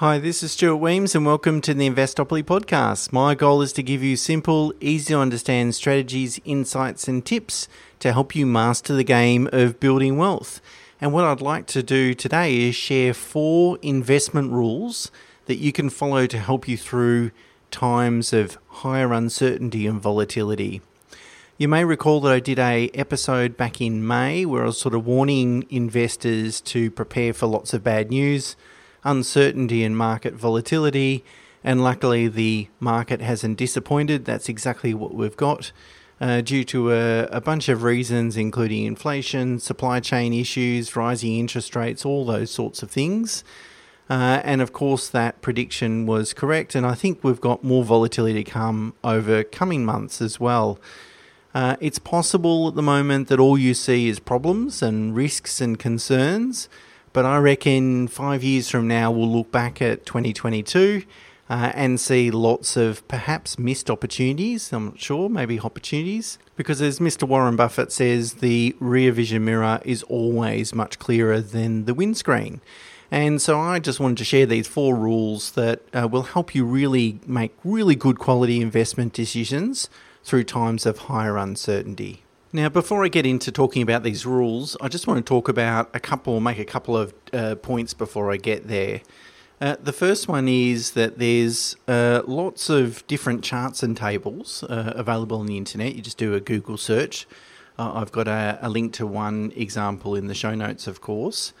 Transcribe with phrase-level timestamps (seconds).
[0.00, 3.12] Hi, this is Stuart Wemyss, and welcome to the Investopoly podcast.
[3.12, 7.68] My goal is to give you simple, easy to understand strategies, insights, and tips
[7.98, 10.62] to help you master the game of building wealth.
[11.02, 15.10] And what I'd like to do today is share four investment rules
[15.44, 17.30] that you can follow to help you through
[17.70, 20.80] times of higher uncertainty and volatility.
[21.58, 24.94] You may recall that I did a episode back in May where I was sort
[24.94, 28.56] of warning investors to prepare for lots of bad news
[29.04, 31.24] uncertainty and market volatility.
[31.62, 34.24] And luckily, the market hasn't disappointed.
[34.24, 35.72] That's exactly what we've got.
[36.20, 41.74] Uh, due to a, a, bunch of reasons, including inflation, supply chain issues, rising interest
[41.74, 43.42] rates, all those sorts of things.
[44.10, 46.74] Uh, and of course, that prediction was correct.
[46.74, 50.78] And I think we've got more volatility to come over coming months as well.
[51.54, 55.78] Uh, it's possible at the moment that all you see is problems and risks and
[55.78, 56.68] concerns.
[57.12, 61.02] But I reckon five years from now, we'll look back at 2022
[61.48, 64.72] uh, and see lots of perhaps missed opportunities.
[64.72, 66.38] I'm not sure, maybe opportunities.
[66.54, 67.26] Because as Mr.
[67.26, 72.60] Warren Buffett says, the rear vision mirror is always much clearer than the windscreen.
[73.10, 76.64] And so I just wanted to share these four rules that uh, will help you
[76.64, 79.88] really make really good quality investment decisions
[80.22, 82.22] through times of higher uncertainty.
[82.52, 85.88] Now, before I get into talking about these rules, I just want to talk about
[85.94, 89.02] a couple, make a couple of uh, points before I get there.
[89.60, 94.94] Uh, the first one is that there's uh, lots of different charts and tables uh,
[94.96, 95.94] available on the internet.
[95.94, 97.28] You just do a Google search.
[97.78, 101.52] Uh, I've got a, a link to one example in the show notes, of course,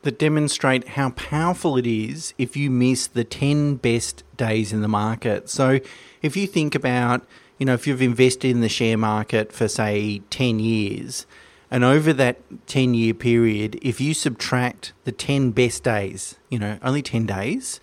[0.00, 4.88] that demonstrate how powerful it is if you miss the 10 best days in the
[4.88, 5.50] market.
[5.50, 5.80] So
[6.22, 7.26] if you think about
[7.58, 11.26] you know, if you've invested in the share market for, say, 10 years,
[11.70, 16.78] and over that 10 year period, if you subtract the 10 best days, you know,
[16.82, 17.80] only 10 days,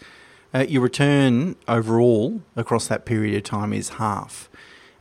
[0.53, 4.49] uh, your return overall across that period of time is half.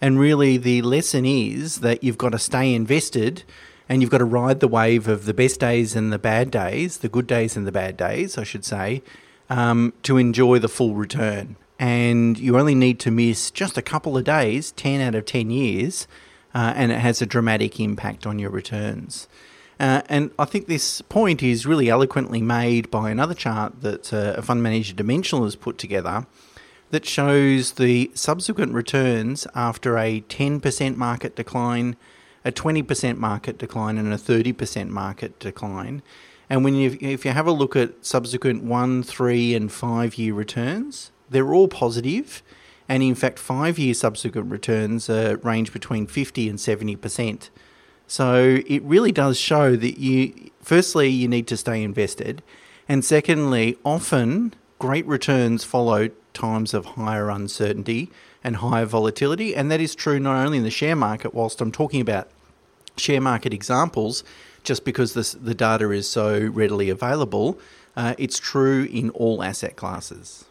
[0.01, 3.45] And really, the lesson is that you've got to stay invested
[3.89, 6.99] and you've got to ride the wave of the best days and the bad days,
[6.99, 9.03] the good days and the bad days, I should say,
[9.49, 14.17] um, to enjoy the full return and you only need to miss just a couple
[14.17, 16.09] of days, 10 out of 10 years,
[16.55, 19.29] uh, and it has a dramatic impact on your returns.
[19.79, 24.33] Uh, and I think this point is really eloquently made by another chart that uh,
[24.35, 26.27] a fund manager Dimensional has put together
[26.91, 31.97] that shows the subsequent returns after a 10% market decline,
[32.47, 36.01] a 20% market decline, and a 30% market decline.
[36.49, 40.33] And when you, if you have a look at subsequent one, three, and five year
[40.33, 42.43] returns, they're all positive,
[42.89, 47.51] and in fact, five year subsequent returns uh, range between 50 and 70%.
[48.07, 52.43] So it really does show that you, firstly, you need to stay invested,
[52.89, 58.11] and secondly, often great returns follow times of higher uncertainty
[58.43, 61.73] and higher volatility, and that is true not only in the share market, whilst I'm
[61.73, 62.29] talking about
[62.97, 64.23] share market examples,
[64.63, 67.59] just because this, the data is so readily available,
[67.97, 70.45] uh, it's true in all asset classes.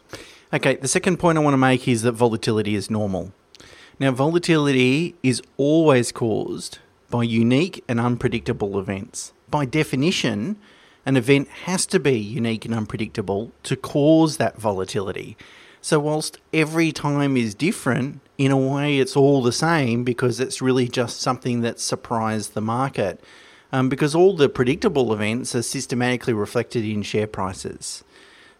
[0.54, 3.32] Okay, the second point I want to make is that volatility is normal.
[3.98, 6.78] Now, volatility is always caused
[7.10, 9.32] by unique and unpredictable events.
[9.50, 10.56] By definition,
[11.04, 15.36] an event has to be unique and unpredictable to cause that volatility.
[15.80, 20.62] So, whilst every time is different, in a way it's all the same because it's
[20.62, 23.20] really just something that surprised the market.
[23.72, 28.04] Um, because all the predictable events are systematically reflected in share prices.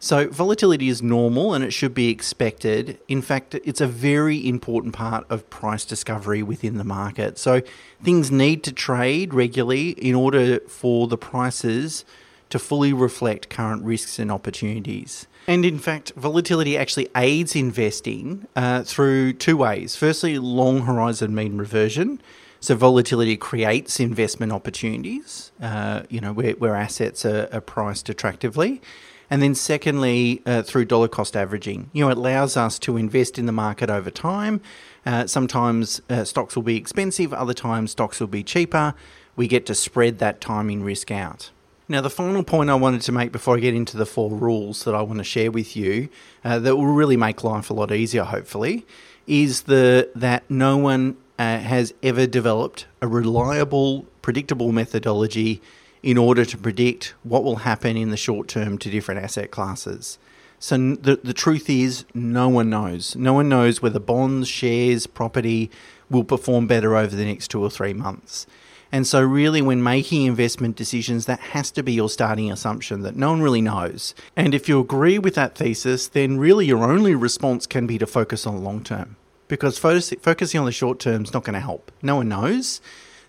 [0.05, 2.99] So, volatility is normal and it should be expected.
[3.09, 7.39] In fact, it's a very important part of price discovery within the market.
[7.39, 7.63] So,
[8.03, 12.05] things need to trade regularly in order for the prices
[12.51, 15.27] to fully reflect current risks and opportunities.
[15.47, 19.97] And in fact, volatility actually aids investing uh, through two ways.
[19.97, 22.21] Firstly, long horizon mean reversion.
[22.61, 28.83] So volatility creates investment opportunities, uh, you know, where, where assets are, are priced attractively.
[29.31, 33.39] And then, secondly, uh, through dollar cost averaging, you know, it allows us to invest
[33.39, 34.61] in the market over time.
[35.07, 38.95] Uh, sometimes uh, stocks will be expensive, other times stocks will be cheaper.
[39.37, 41.51] We get to spread that timing risk out.
[41.87, 44.85] Now, the final point I wanted to make before I get into the four rules
[44.85, 46.09] that I want to share with you
[46.43, 48.87] uh, that will really make life a lot easier, hopefully,
[49.27, 55.61] is the that no one uh, has ever developed a reliable, predictable methodology
[56.05, 60.19] in order to predict what will happen in the short term to different asset classes.
[60.59, 63.17] So the, the truth is, no one knows.
[63.17, 65.71] No one knows whether bonds, shares, property
[66.11, 68.47] will perform better over the next two or three months.
[68.93, 73.17] And so, really, when making investment decisions, that has to be your starting assumption that
[73.17, 74.15] no one really knows.
[74.37, 78.07] And if you agree with that thesis, then really your only response can be to
[78.07, 79.17] focus on long term
[79.49, 81.91] because focusing on the short term is not going to help.
[82.03, 82.81] No one knows.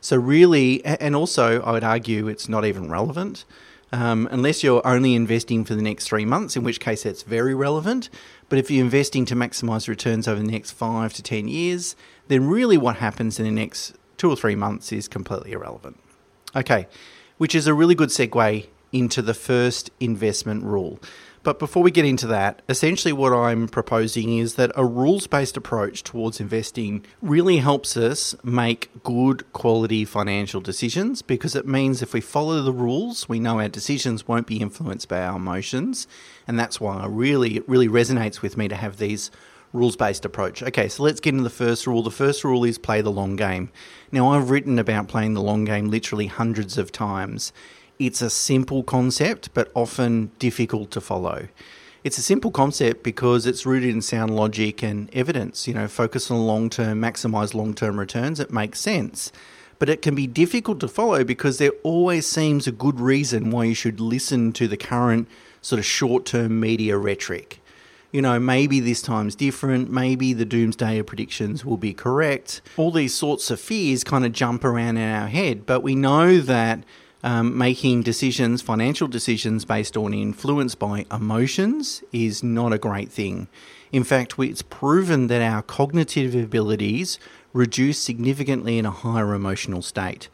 [0.02, 3.46] So, really, and also, I would argue it's not even relevant.
[3.92, 7.56] Um, unless you're only investing for the next three months, in which case that's very
[7.56, 8.10] relevant.
[8.50, 11.96] But if you're investing to maximize returns over the next five to 10 years,
[12.28, 16.00] then really what happens in the next two or three months is completely irrelevant.
[16.56, 16.88] Okay,
[17.38, 21.00] which is a really good segue into the first investment rule.
[21.46, 25.56] But before we get into that, essentially what I'm proposing is that a rules based
[25.56, 32.14] approach towards investing really helps us make good quality financial decisions because it means if
[32.14, 36.08] we follow the rules, we know our decisions won't be influenced by our emotions.
[36.48, 39.30] And that's why I really, it really resonates with me to have these
[39.72, 40.64] rules based approach.
[40.64, 42.02] Okay, so let's get into the first rule.
[42.02, 43.70] The first rule is play the long game.
[44.12, 47.54] Now, I've written about playing the long game literally hundreds of times.
[47.98, 51.48] It's a simple concept, but often difficult to follow.
[52.04, 55.68] It's a simple concept because it's rooted in sound logic and evidence.
[55.68, 58.40] You know, focus on long term, maximize long term returns.
[58.40, 59.32] It makes sense.
[59.80, 63.66] But it can be difficult to follow because there always seems a good reason why
[63.66, 65.28] you should listen to the current
[65.62, 67.60] sort of short term media rhetoric
[68.16, 72.62] you know, maybe this time's different, maybe the doomsday predictions will be correct.
[72.78, 76.40] All these sorts of fears kind of jump around in our head, but we know
[76.40, 76.86] that
[77.26, 83.48] um, making decisions, financial decisions based on influence by emotions, is not a great thing.
[83.92, 87.20] In fact, it's proven that our cognitive abilities
[87.52, 90.30] reduce significantly in a higher emotional state.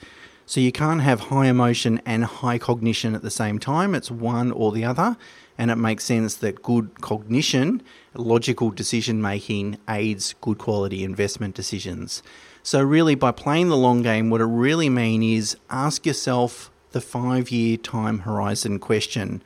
[0.45, 4.51] So you can't have high emotion and high cognition at the same time, it's one
[4.51, 5.15] or the other
[5.57, 7.83] and it makes sense that good cognition,
[8.15, 12.23] logical decision making, aids good quality investment decisions.
[12.63, 17.01] So, really, by playing the long game, what it really means is ask yourself the
[17.01, 19.41] five year time horizon question.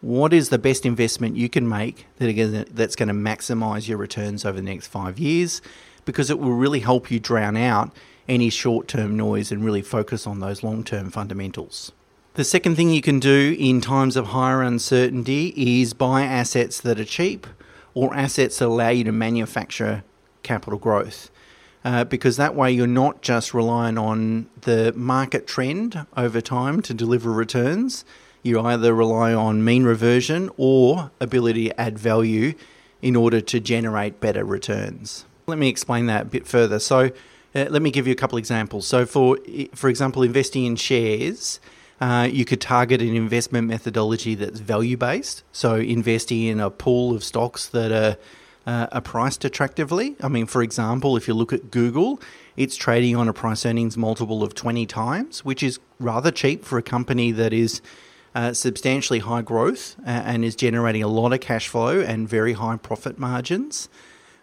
[0.00, 4.56] What is the best investment you can make that's going to maximize your returns over
[4.56, 5.62] the next five years?
[6.04, 7.90] Because it will really help you drown out
[8.28, 11.92] any short term noise and really focus on those long term fundamentals.
[12.34, 16.98] The second thing you can do in times of higher uncertainty is buy assets that
[16.98, 17.46] are cheap
[17.94, 20.02] or assets that allow you to manufacture
[20.42, 21.30] capital growth.
[21.84, 26.94] Uh, because that way you're not just relying on the market trend over time to
[26.94, 28.04] deliver returns.
[28.42, 32.54] You either rely on mean reversion or ability to add value
[33.02, 35.26] in order to generate better returns.
[35.46, 36.78] Let me explain that a bit further.
[36.78, 37.10] So,
[37.54, 38.86] uh, let me give you a couple examples.
[38.86, 39.38] So, for
[39.74, 41.60] for example, investing in shares,
[42.00, 47.14] uh, you could target an investment methodology that's value based, so investing in a pool
[47.14, 48.16] of stocks that are,
[48.66, 50.16] uh, are priced attractively.
[50.22, 52.20] I mean, for example, if you look at Google,
[52.56, 56.78] it's trading on a price earnings multiple of 20 times, which is rather cheap for
[56.78, 57.80] a company that is
[58.34, 62.54] uh, substantially high growth uh, and is generating a lot of cash flow and very
[62.54, 63.88] high profit margins.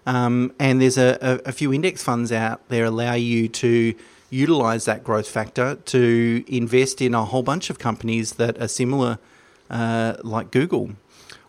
[0.05, 3.93] Um, and there's a, a, a few index funds out there allow you to
[4.29, 9.19] utilize that growth factor to invest in a whole bunch of companies that are similar,
[9.69, 10.91] uh, like Google.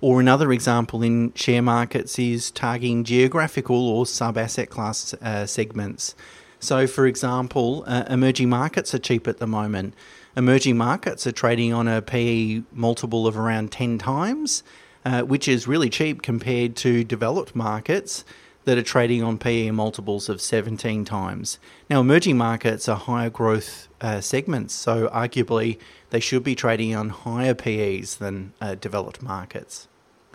[0.02, 6.16] Or another example in share markets is targeting geographical or sub asset class uh, segments.
[6.58, 9.94] So, for example, uh, emerging markets are cheap at the moment.
[10.36, 14.64] Emerging markets are trading on a PE multiple of around 10 times,
[15.04, 18.24] uh, which is really cheap compared to developed markets
[18.64, 21.60] that are trading on PE multiples of 17 times.
[21.88, 25.78] Now, emerging markets are higher growth uh, segments, so arguably
[26.10, 29.86] they should be trading on higher PEs than uh, developed markets.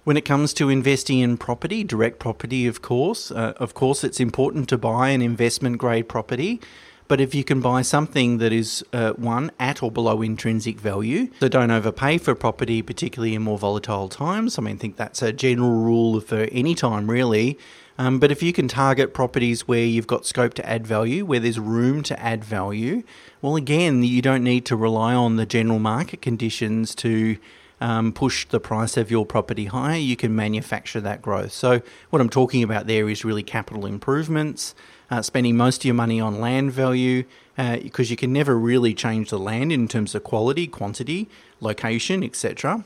[0.07, 4.21] When it comes to investing in property, direct property, of course, uh, of course, it's
[4.21, 6.61] important to buy an investment grade property.
[7.09, 11.27] But if you can buy something that is uh, one at or below intrinsic value,
[11.41, 14.57] so don't overpay for property, particularly in more volatile times.
[14.57, 17.59] I mean, I think that's a general rule for any time, really.
[17.97, 21.41] Um, but if you can target properties where you've got scope to add value, where
[21.41, 23.03] there's room to add value,
[23.41, 27.35] well, again, you don't need to rely on the general market conditions to
[27.79, 29.97] um, push the price of your property higher.
[29.97, 31.51] You can manufacture that growth.
[31.51, 34.73] So, what I'm talking about there is really capital improvements,
[35.11, 37.23] uh, spending most of your money on land value,
[37.55, 41.27] because uh, you can never really change the land in terms of quality, quantity,
[41.59, 42.83] location, etc.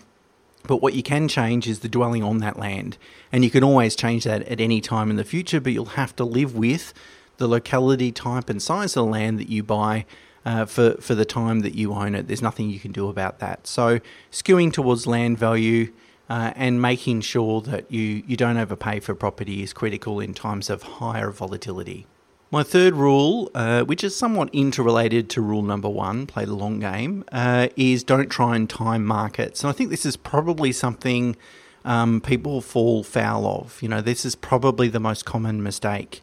[0.63, 2.97] But what you can change is the dwelling on that land.
[3.31, 6.15] And you can always change that at any time in the future, but you'll have
[6.17, 6.93] to live with
[7.37, 10.05] the locality, type, and size of the land that you buy
[10.45, 12.27] uh, for, for the time that you own it.
[12.27, 13.67] There's nothing you can do about that.
[13.67, 13.99] So,
[14.31, 15.91] skewing towards land value
[16.29, 20.69] uh, and making sure that you, you don't overpay for property is critical in times
[20.69, 22.07] of higher volatility.
[22.53, 26.81] My third rule, uh, which is somewhat interrelated to rule number one, play the long
[26.81, 29.63] game, uh, is don't try and time markets.
[29.63, 31.37] And I think this is probably something
[31.85, 33.81] um, people fall foul of.
[33.81, 36.21] You know, this is probably the most common mistake.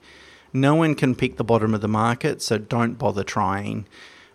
[0.52, 3.86] No one can pick the bottom of the market, so don't bother trying.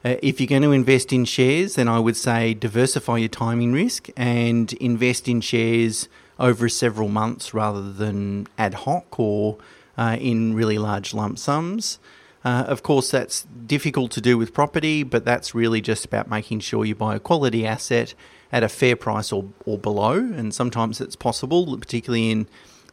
[0.06, 3.72] Uh, if you're going to invest in shares, then I would say diversify your timing
[3.72, 9.58] risk and invest in shares over several months rather than ad hoc or
[9.98, 12.00] uh, in really large lump sums.
[12.44, 16.60] Uh, of course, that's difficult to do with property, but that's really just about making
[16.60, 18.14] sure you buy a quality asset
[18.52, 20.16] at a fair price or, or below.
[20.16, 22.48] And sometimes it's possible, particularly in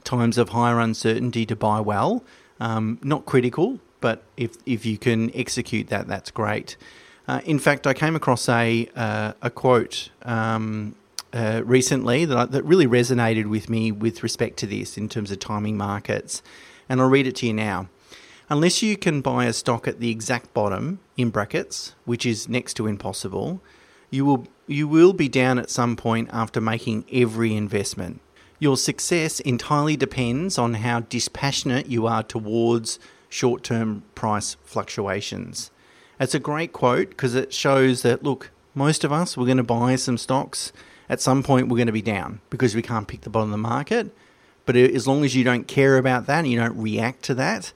[0.05, 2.23] times of higher uncertainty, to buy well.
[2.61, 6.77] Um, not critical, but if, if you can execute that, that's great.
[7.27, 10.95] Uh, in fact, I came across a, uh, a quote um,
[11.33, 15.31] uh, recently that, I, that really resonated with me with respect to this in terms
[15.31, 16.43] of timing markets
[16.91, 17.89] and I'll read it to you now.
[18.51, 22.75] Unless you can buy a stock at the exact bottom, in brackets, which is next
[22.75, 23.63] to impossible,
[24.11, 28.21] you will you will be down at some point after making every investment.
[28.61, 35.73] Your success entirely depends on how dispassionate you are towards short-term price fluctuations.
[36.21, 39.65] It's a great quote because it shows that look, most of us we're going to
[39.65, 40.73] buy some stocks
[41.09, 43.53] at some point we're going to be down because we can't pick the bottom of
[43.53, 44.15] the market
[44.67, 47.73] but as long as you don't care about that and you don't react to that,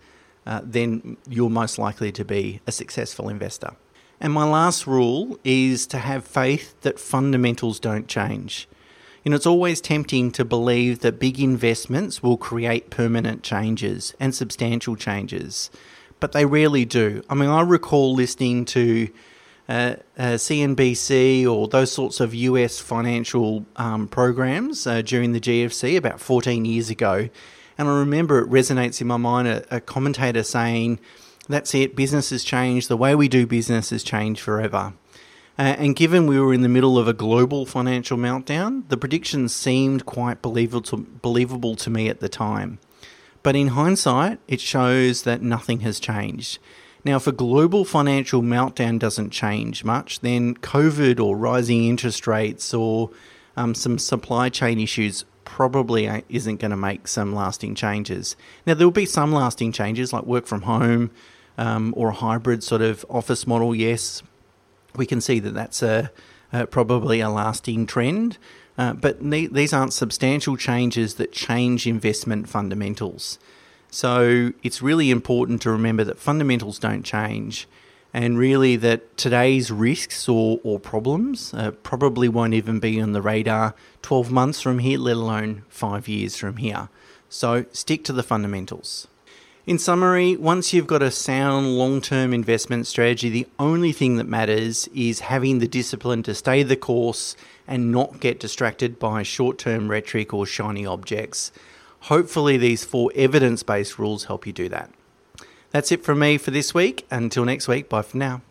[0.46, 3.72] uh, then you're most likely to be a successful investor.
[4.20, 8.68] And my last rule is to have faith that fundamentals don't change.
[9.24, 14.34] You know, it's always tempting to believe that big investments will create permanent changes and
[14.34, 15.70] substantial changes,
[16.20, 17.22] but they rarely do.
[17.30, 19.08] I mean, I recall listening to
[19.66, 25.96] uh, uh, CNBC or those sorts of US financial um, programs uh, during the GFC
[25.96, 27.30] about 14 years ago.
[27.78, 31.00] And I remember it resonates in my mind a, a commentator saying,
[31.48, 34.92] That's it, business has changed, the way we do business has changed forever.
[35.56, 39.54] Uh, and given we were in the middle of a global financial meltdown, the predictions
[39.54, 42.78] seemed quite believable to, believable to me at the time.
[43.44, 46.58] But in hindsight, it shows that nothing has changed.
[47.04, 52.72] Now, if a global financial meltdown doesn't change much, then COVID or rising interest rates
[52.72, 53.10] or
[53.56, 58.34] um, some supply chain issues probably isn't going to make some lasting changes.
[58.66, 61.10] Now, there will be some lasting changes like work from home
[61.58, 63.74] um, or a hybrid sort of office model.
[63.74, 64.22] Yes,
[64.96, 66.10] we can see that that's a,
[66.52, 68.38] a probably a lasting trend.
[68.76, 73.38] Uh, but these aren't substantial changes that change investment fundamentals.
[73.90, 77.68] So it's really important to remember that fundamentals don't change
[78.12, 83.22] and really that today's risks or, or problems uh, probably won't even be on the
[83.22, 86.88] radar 12 months from here, let alone five years from here.
[87.28, 89.08] So stick to the fundamentals.
[89.66, 94.28] In summary, once you've got a sound long term investment strategy, the only thing that
[94.28, 97.34] matters is having the discipline to stay the course
[97.66, 101.50] and not get distracted by short term rhetoric or shiny objects.
[102.00, 104.90] Hopefully, these four evidence based rules help you do that.
[105.70, 107.06] That's it from me for this week.
[107.10, 108.42] Until next week, bye for now.